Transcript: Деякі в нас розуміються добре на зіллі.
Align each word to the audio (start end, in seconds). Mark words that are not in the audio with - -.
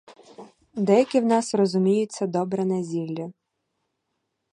Деякі 0.73 1.19
в 1.19 1.25
нас 1.25 1.53
розуміються 1.55 2.27
добре 2.27 2.65
на 2.65 2.83
зіллі. 2.83 3.31